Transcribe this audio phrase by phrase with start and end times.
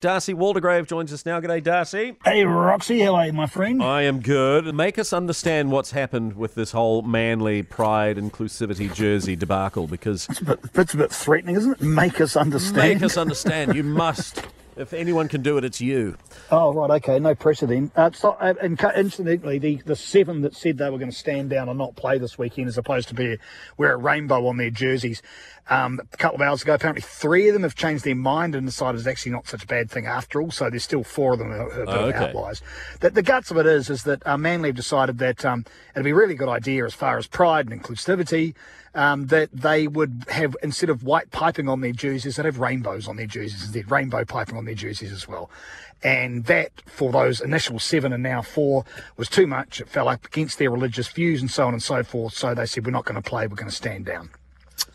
[0.00, 1.40] D'Arcy Waldegrave joins us now.
[1.40, 2.14] G'day, D'Arcy.
[2.24, 3.82] Hey, Roxy, how are you, my friend?
[3.82, 4.72] I am good.
[4.72, 10.28] Make us understand what's happened with this whole Manly pride inclusivity jersey debacle because.
[10.30, 11.80] It's a bit, it's a bit threatening, isn't it?
[11.80, 12.76] Make us understand.
[12.76, 13.74] Make us understand.
[13.74, 14.46] You must.
[14.78, 16.16] If anyone can do it, it's you.
[16.52, 17.90] Oh, right, okay, no pressure then.
[17.96, 21.50] Uh, so, uh, and incidentally, the, the seven that said they were going to stand
[21.50, 23.38] down and not play this weekend as opposed to be
[23.76, 25.20] wear a rainbow on their jerseys
[25.70, 28.66] um, a couple of hours ago, apparently three of them have changed their mind and
[28.66, 30.50] decided it's actually not such a bad thing after all.
[30.50, 32.18] So there's still four of them are, are oh, okay.
[32.18, 32.62] outliers.
[33.00, 36.04] The, the, guts of it is, is that uh, Manly have decided that um, it'd
[36.04, 38.54] be a really good idea as far as pride and inclusivity
[38.94, 43.08] um, that they would have, instead of white piping on their jerseys, they'd have rainbows
[43.08, 45.50] on their jerseys instead, rainbow piping on their jerseys as well.
[46.02, 48.84] And that, for those initial seven and now four,
[49.16, 49.80] was too much.
[49.80, 52.34] It fell up against their religious views and so on and so forth.
[52.34, 54.30] So they said, we're not going to play, we're going to stand down.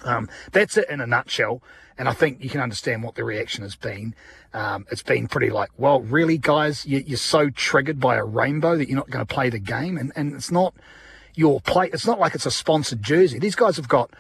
[0.06, 1.62] Um, that's it in a nutshell.
[1.98, 4.16] And I think you can understand what the reaction has been.
[4.54, 8.78] Um, it's been pretty like, well, really, guys, you, are so triggered by a rainbow
[8.78, 9.98] that you're not going to play the game.
[9.98, 10.74] And, and it's not
[11.36, 11.94] your plate.
[11.94, 13.40] It's not like it's a sponsored jersey.
[13.40, 14.12] These guys have got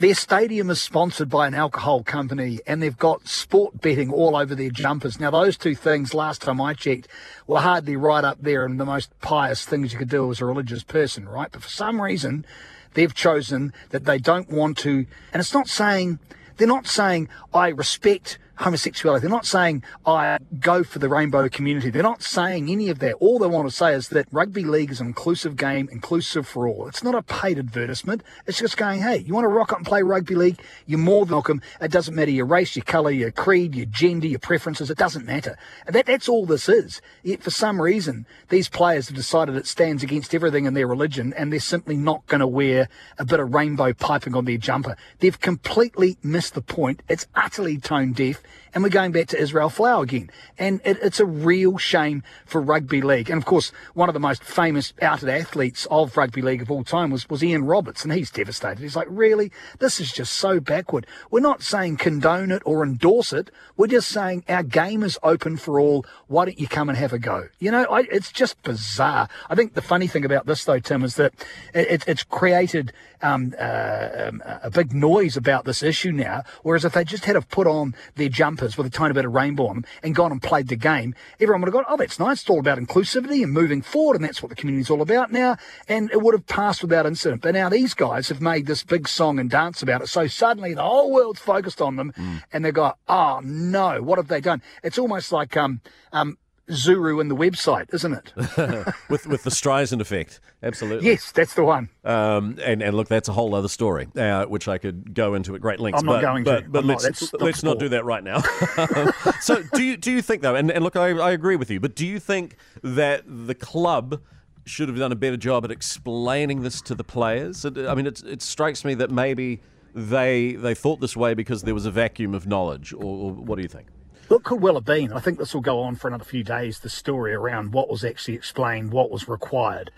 [0.00, 4.54] their stadium is sponsored by an alcohol company and they've got sport betting all over
[4.54, 5.20] their jumpers.
[5.20, 7.06] Now, those two things, last time I checked,
[7.46, 10.46] were hardly right up there and the most pious things you could do as a
[10.46, 11.52] religious person, right?
[11.52, 12.46] But for some reason,
[12.94, 16.18] they've chosen that they don't want to, and it's not saying,
[16.56, 19.22] they're not saying, I respect homosexuality.
[19.22, 21.90] They're not saying, I go for the rainbow community.
[21.90, 23.14] They're not saying any of that.
[23.14, 26.68] All they want to say is that rugby league is an inclusive game, inclusive for
[26.68, 26.86] all.
[26.86, 28.22] It's not a paid advertisement.
[28.46, 30.60] It's just going, hey, you want to rock up and play rugby league?
[30.86, 31.62] You're more than welcome.
[31.80, 34.90] It doesn't matter your race, your colour, your creed, your gender, your preferences.
[34.90, 35.56] It doesn't matter.
[35.86, 37.00] That, that's all this is.
[37.22, 41.32] Yet for some reason, these players have decided it stands against everything in their religion
[41.36, 42.88] and they're simply not going to wear
[43.18, 44.96] a bit of rainbow piping on their jumper.
[45.20, 47.02] They've completely missed the point.
[47.08, 48.42] It's utterly tone deaf
[48.72, 50.30] and we're going back to Israel Folau again.
[50.58, 53.28] And it, it's a real shame for rugby league.
[53.28, 56.84] And of course, one of the most famous outed athletes of rugby league of all
[56.84, 58.80] time was, was Ian Roberts, and he's devastated.
[58.80, 59.50] He's like, really?
[59.78, 61.06] This is just so backward.
[61.30, 63.50] We're not saying condone it or endorse it.
[63.76, 66.06] We're just saying our game is open for all.
[66.28, 67.48] Why don't you come and have a go?
[67.58, 69.28] You know, I, it's just bizarre.
[69.48, 71.34] I think the funny thing about this, though, Tim, is that
[71.74, 76.44] it, it's created um, uh, um, a big noise about this issue now.
[76.62, 79.34] Whereas if they just had have put on their jumpers with a tiny bit of
[79.34, 82.18] rainbow on them and gone and played the game, everyone would have gone, oh, that's
[82.18, 82.40] nice.
[82.40, 85.58] It's all about inclusivity and moving forward, and that's what the community's all about now.
[85.88, 87.42] And it would have passed without incident.
[87.42, 90.06] But now these guys have made this big song and dance about it.
[90.06, 92.42] So suddenly the whole world's focused on them, mm.
[92.50, 94.62] and they go, oh no, what have they done?
[94.82, 96.38] It's almost like um, um,
[96.70, 98.32] Zuru and the website, isn't it?
[99.08, 101.08] with with the Streisand effect, absolutely.
[101.08, 101.88] Yes, that's the one.
[102.04, 105.54] Um, and and look, that's a whole other story, uh, which I could go into
[105.54, 105.98] at great length.
[105.98, 106.70] I'm not but, going but, to.
[106.70, 108.40] But I'm let's not, let's not do that right now.
[109.40, 110.54] so do you do you think though?
[110.54, 111.80] And, and look, I, I agree with you.
[111.80, 114.20] But do you think that the club
[114.66, 117.64] should have done a better job at explaining this to the players?
[117.64, 119.60] I mean, it, it strikes me that maybe
[119.94, 123.56] they they thought this way because there was a vacuum of knowledge, or, or what
[123.56, 123.88] do you think?
[124.30, 125.12] Look, could well have been.
[125.12, 126.78] I think this will go on for another few days.
[126.78, 129.90] The story around what was actually explained, what was required.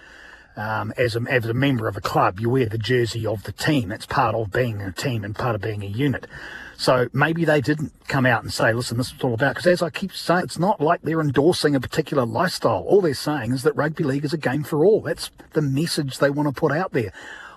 [0.56, 3.52] Um, as a as a member of a club, you wear the jersey of the
[3.52, 3.90] team.
[3.90, 6.26] That's part of being a team and part of being a unit.
[6.78, 9.82] So maybe they didn't come out and say, "Listen, this is all about." Because as
[9.82, 12.84] I keep saying, it's not like they're endorsing a particular lifestyle.
[12.86, 15.02] All they're saying is that rugby league is a game for all.
[15.02, 17.12] That's the message they want to put out there.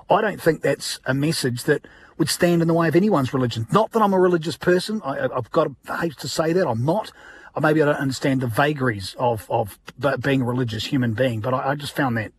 [0.10, 3.68] I don't think that's a message that would stand in the way of anyone's religion.
[3.72, 5.02] Not that I'm a religious person.
[5.04, 6.68] I, have got to, hate to say that.
[6.68, 7.12] I'm not.
[7.56, 9.80] Or Maybe I don't understand the vagaries of, of
[10.22, 12.32] being a religious human being, but I, I just found that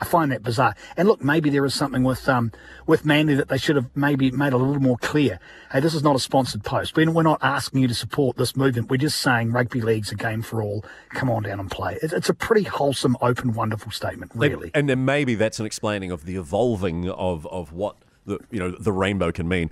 [0.00, 0.74] I find that bizarre.
[0.96, 2.52] And look, maybe there is something with um,
[2.86, 5.38] with Manly that they should have maybe made a little more clear.
[5.72, 6.96] Hey, this is not a sponsored post.
[6.96, 8.90] We're, we're not asking you to support this movement.
[8.90, 10.84] We're just saying rugby league's a game for all.
[11.10, 11.98] Come on down and play.
[12.02, 14.70] It's, it's a pretty wholesome, open, wonderful statement, really.
[14.74, 18.70] And then maybe that's an explaining of the evolving of, of what the you know
[18.70, 19.70] the rainbow can mean.